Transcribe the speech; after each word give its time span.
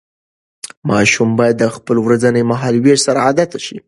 ماشوم 0.89 1.29
باید 1.39 1.55
د 1.59 1.65
خپل 1.75 1.95
ورځني 2.05 2.41
مهالوېش 2.51 2.99
سره 3.07 3.19
عادت 3.27 3.51
شي. 3.65 3.77